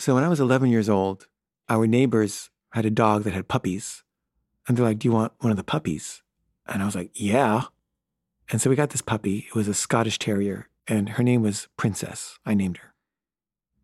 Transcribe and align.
So 0.00 0.14
when 0.14 0.24
I 0.24 0.28
was 0.28 0.40
11 0.40 0.70
years 0.70 0.88
old, 0.88 1.26
our 1.68 1.86
neighbors 1.86 2.48
had 2.70 2.86
a 2.86 2.90
dog 2.90 3.24
that 3.24 3.34
had 3.34 3.48
puppies. 3.48 4.02
And 4.66 4.74
they're 4.74 4.86
like, 4.86 4.98
Do 4.98 5.06
you 5.06 5.12
want 5.12 5.34
one 5.40 5.50
of 5.50 5.58
the 5.58 5.62
puppies? 5.62 6.22
And 6.66 6.80
I 6.82 6.86
was 6.86 6.94
like, 6.94 7.10
Yeah. 7.12 7.64
And 8.50 8.62
so 8.62 8.70
we 8.70 8.76
got 8.76 8.90
this 8.90 9.02
puppy. 9.02 9.46
It 9.48 9.54
was 9.54 9.68
a 9.68 9.74
Scottish 9.74 10.18
Terrier, 10.18 10.68
and 10.88 11.10
her 11.10 11.22
name 11.22 11.42
was 11.42 11.68
Princess. 11.76 12.38
I 12.46 12.54
named 12.54 12.78
her. 12.78 12.94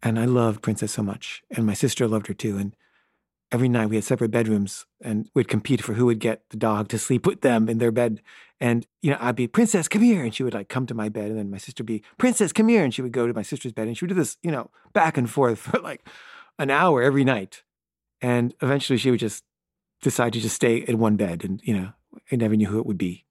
And 0.02 0.18
I 0.18 0.24
loved 0.24 0.62
Princess 0.62 0.92
so 0.92 1.02
much. 1.02 1.42
And 1.50 1.66
my 1.66 1.74
sister 1.74 2.08
loved 2.08 2.28
her 2.28 2.34
too. 2.34 2.56
And 2.56 2.74
every 3.52 3.68
night 3.68 3.90
we 3.90 3.96
had 3.96 4.04
separate 4.04 4.30
bedrooms 4.30 4.86
and 5.02 5.28
we'd 5.34 5.48
compete 5.48 5.82
for 5.82 5.92
who 5.92 6.06
would 6.06 6.18
get 6.18 6.48
the 6.48 6.56
dog 6.56 6.88
to 6.88 6.98
sleep 6.98 7.26
with 7.26 7.42
them 7.42 7.68
in 7.68 7.76
their 7.76 7.92
bed. 7.92 8.22
And, 8.60 8.86
you 9.02 9.10
know, 9.10 9.18
I'd 9.20 9.36
be, 9.36 9.46
Princess, 9.46 9.88
come 9.88 10.02
here. 10.02 10.24
And 10.24 10.34
she 10.34 10.42
would 10.42 10.54
like 10.54 10.68
come 10.68 10.86
to 10.86 10.94
my 10.94 11.08
bed. 11.08 11.30
And 11.30 11.38
then 11.38 11.50
my 11.50 11.58
sister 11.58 11.82
would 11.82 11.86
be, 11.86 12.02
Princess, 12.18 12.52
come 12.52 12.68
here. 12.68 12.84
And 12.84 12.94
she 12.94 13.02
would 13.02 13.12
go 13.12 13.26
to 13.26 13.34
my 13.34 13.42
sister's 13.42 13.72
bed. 13.72 13.86
And 13.86 13.96
she 13.96 14.04
would 14.04 14.10
do 14.10 14.14
this, 14.14 14.38
you 14.42 14.50
know, 14.50 14.70
back 14.92 15.16
and 15.16 15.28
forth 15.28 15.58
for 15.60 15.78
like 15.80 16.08
an 16.58 16.70
hour 16.70 17.02
every 17.02 17.24
night. 17.24 17.62
And 18.20 18.54
eventually 18.62 18.98
she 18.98 19.10
would 19.10 19.20
just 19.20 19.44
decide 20.02 20.32
to 20.32 20.40
just 20.40 20.56
stay 20.56 20.76
in 20.76 20.98
one 20.98 21.16
bed. 21.16 21.44
And, 21.44 21.60
you 21.64 21.76
know, 21.76 21.92
I 22.32 22.36
never 22.36 22.56
knew 22.56 22.68
who 22.68 22.78
it 22.78 22.86
would 22.86 22.98
be. 22.98 23.26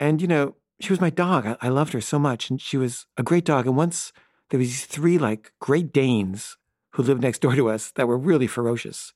And, 0.00 0.20
you 0.20 0.28
know, 0.28 0.56
she 0.80 0.90
was 0.90 1.00
my 1.00 1.10
dog. 1.10 1.46
I, 1.46 1.56
I 1.60 1.68
loved 1.68 1.92
her 1.92 2.00
so 2.00 2.18
much. 2.18 2.50
And 2.50 2.60
she 2.60 2.76
was 2.76 3.06
a 3.16 3.22
great 3.22 3.44
dog. 3.44 3.66
And 3.66 3.76
once 3.76 4.12
there 4.50 4.58
was 4.58 4.68
these 4.68 4.84
three 4.86 5.18
like 5.18 5.52
Great 5.60 5.92
Danes 5.92 6.58
who 6.92 7.02
lived 7.02 7.22
next 7.22 7.40
door 7.40 7.54
to 7.54 7.70
us 7.70 7.90
that 7.92 8.06
were 8.08 8.18
really 8.18 8.46
ferocious. 8.46 9.14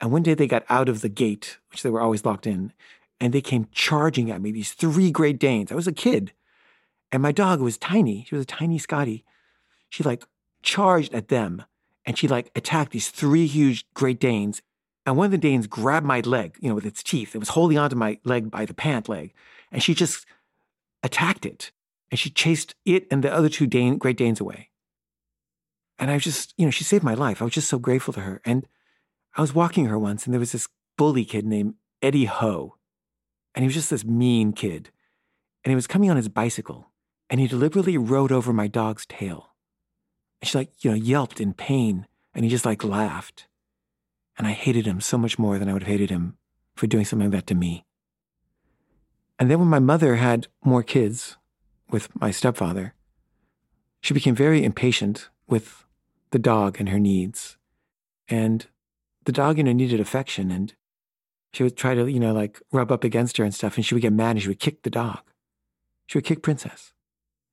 And 0.00 0.10
one 0.10 0.24
day 0.24 0.34
they 0.34 0.48
got 0.48 0.64
out 0.68 0.88
of 0.88 1.02
the 1.02 1.08
gate, 1.08 1.58
which 1.70 1.82
they 1.82 1.90
were 1.90 2.00
always 2.00 2.24
locked 2.24 2.48
in, 2.48 2.72
and 3.22 3.32
they 3.32 3.40
came 3.40 3.68
charging 3.70 4.32
at 4.32 4.42
me, 4.42 4.50
these 4.50 4.72
three 4.72 5.12
Great 5.12 5.38
Danes. 5.38 5.70
I 5.70 5.76
was 5.76 5.86
a 5.86 5.92
kid. 5.92 6.32
And 7.12 7.22
my 7.22 7.30
dog 7.30 7.60
was 7.60 7.78
tiny. 7.78 8.24
She 8.28 8.34
was 8.34 8.42
a 8.42 8.46
tiny 8.46 8.78
Scotty. 8.78 9.24
She 9.90 10.02
like 10.02 10.24
charged 10.64 11.14
at 11.14 11.28
them 11.28 11.62
and 12.04 12.18
she 12.18 12.26
like 12.26 12.50
attacked 12.56 12.90
these 12.90 13.10
three 13.10 13.46
huge 13.46 13.86
Great 13.94 14.18
Danes. 14.18 14.60
And 15.06 15.16
one 15.16 15.26
of 15.26 15.30
the 15.30 15.38
Danes 15.38 15.68
grabbed 15.68 16.04
my 16.04 16.18
leg, 16.18 16.56
you 16.60 16.68
know, 16.68 16.74
with 16.74 16.84
its 16.84 17.00
teeth. 17.00 17.36
It 17.36 17.38
was 17.38 17.50
holding 17.50 17.78
onto 17.78 17.94
my 17.94 18.18
leg 18.24 18.50
by 18.50 18.64
the 18.64 18.74
pant 18.74 19.08
leg 19.08 19.32
and 19.70 19.80
she 19.80 19.94
just 19.94 20.26
attacked 21.04 21.46
it 21.46 21.70
and 22.10 22.18
she 22.18 22.28
chased 22.28 22.74
it 22.84 23.06
and 23.08 23.22
the 23.22 23.32
other 23.32 23.48
two 23.48 23.68
Dane, 23.68 23.98
Great 23.98 24.16
Danes 24.16 24.40
away. 24.40 24.70
And 25.96 26.10
I 26.10 26.14
was 26.14 26.24
just, 26.24 26.54
you 26.56 26.64
know, 26.64 26.72
she 26.72 26.82
saved 26.82 27.04
my 27.04 27.14
life. 27.14 27.40
I 27.40 27.44
was 27.44 27.54
just 27.54 27.68
so 27.68 27.78
grateful 27.78 28.14
to 28.14 28.20
her. 28.22 28.40
And 28.44 28.66
I 29.36 29.40
was 29.42 29.54
walking 29.54 29.86
her 29.86 29.98
once 29.98 30.26
and 30.26 30.34
there 30.34 30.40
was 30.40 30.50
this 30.50 30.66
bully 30.98 31.24
kid 31.24 31.46
named 31.46 31.74
Eddie 32.02 32.24
Ho. 32.24 32.78
And 33.54 33.62
he 33.62 33.66
was 33.66 33.74
just 33.74 33.90
this 33.90 34.04
mean 34.04 34.52
kid. 34.52 34.90
And 35.64 35.70
he 35.70 35.74
was 35.74 35.86
coming 35.86 36.10
on 36.10 36.16
his 36.16 36.28
bicycle 36.28 36.90
and 37.30 37.40
he 37.40 37.46
deliberately 37.46 37.96
rode 37.96 38.32
over 38.32 38.52
my 38.52 38.66
dog's 38.66 39.06
tail. 39.06 39.54
And 40.40 40.48
she 40.48 40.58
like, 40.58 40.84
you 40.84 40.90
know, 40.90 40.96
yelped 40.96 41.40
in 41.40 41.54
pain 41.54 42.06
and 42.34 42.44
he 42.44 42.50
just 42.50 42.66
like 42.66 42.84
laughed. 42.84 43.46
And 44.36 44.46
I 44.46 44.52
hated 44.52 44.86
him 44.86 45.00
so 45.00 45.18
much 45.18 45.38
more 45.38 45.58
than 45.58 45.68
I 45.68 45.72
would 45.72 45.82
have 45.82 45.92
hated 45.92 46.10
him 46.10 46.36
for 46.74 46.86
doing 46.86 47.04
something 47.04 47.30
like 47.30 47.40
that 47.40 47.46
to 47.48 47.54
me. 47.54 47.84
And 49.38 49.50
then 49.50 49.58
when 49.58 49.68
my 49.68 49.78
mother 49.78 50.16
had 50.16 50.48
more 50.64 50.82
kids 50.82 51.36
with 51.90 52.08
my 52.18 52.30
stepfather, 52.30 52.94
she 54.00 54.14
became 54.14 54.34
very 54.34 54.64
impatient 54.64 55.28
with 55.46 55.84
the 56.30 56.38
dog 56.38 56.78
and 56.78 56.88
her 56.88 56.98
needs. 56.98 57.56
And 58.28 58.66
the 59.24 59.32
dog, 59.32 59.58
you 59.58 59.64
know, 59.64 59.72
needed 59.72 60.00
affection 60.00 60.50
and 60.50 60.74
she 61.52 61.62
would 61.62 61.76
try 61.76 61.94
to, 61.94 62.10
you 62.10 62.20
know, 62.20 62.32
like 62.32 62.60
rub 62.72 62.90
up 62.90 63.04
against 63.04 63.36
her 63.36 63.44
and 63.44 63.54
stuff. 63.54 63.76
And 63.76 63.84
she 63.84 63.94
would 63.94 64.02
get 64.02 64.12
mad 64.12 64.32
and 64.32 64.42
she 64.42 64.48
would 64.48 64.60
kick 64.60 64.82
the 64.82 64.90
dog. 64.90 65.20
She 66.06 66.18
would 66.18 66.24
kick 66.24 66.42
Princess. 66.42 66.92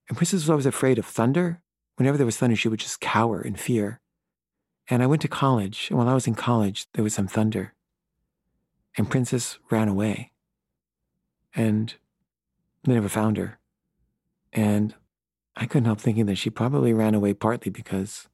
And 0.07 0.17
Princess 0.17 0.41
was 0.41 0.49
always 0.49 0.65
afraid 0.65 0.97
of 0.97 1.05
thunder. 1.05 1.61
Whenever 1.95 2.17
there 2.17 2.25
was 2.25 2.37
thunder, 2.37 2.55
she 2.55 2.69
would 2.69 2.79
just 2.79 3.01
cower 3.01 3.41
in 3.41 3.55
fear. 3.55 3.99
And 4.89 5.03
I 5.03 5.07
went 5.07 5.21
to 5.23 5.27
college. 5.27 5.87
And 5.89 5.97
while 5.97 6.09
I 6.09 6.13
was 6.13 6.27
in 6.27 6.35
college, 6.35 6.87
there 6.93 7.03
was 7.03 7.13
some 7.13 7.27
thunder. 7.27 7.73
And 8.97 9.09
Princess 9.09 9.59
ran 9.69 9.87
away 9.87 10.31
and 11.53 11.93
they 12.83 12.93
never 12.93 13.09
found 13.09 13.37
her. 13.37 13.59
And 14.51 14.95
I 15.55 15.65
couldn't 15.65 15.85
help 15.85 15.99
thinking 15.99 16.25
that 16.27 16.37
she 16.37 16.49
probably 16.49 16.93
ran 16.93 17.13
away 17.13 17.33
partly 17.33 17.69
because 17.69 18.29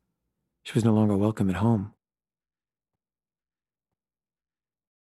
she 0.64 0.74
was 0.74 0.86
no 0.86 0.94
longer 0.94 1.18
welcome 1.18 1.50
at 1.50 1.58
home. 1.58 1.95